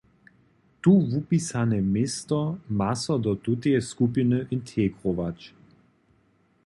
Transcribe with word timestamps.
Tu 0.85 0.93
wupisane 1.09 1.81
městno 1.89 2.39
ma 2.79 2.87
so 3.01 3.15
do 3.25 3.33
tuteje 3.43 3.81
skupiny 3.89 4.39
integrować. 4.55 5.39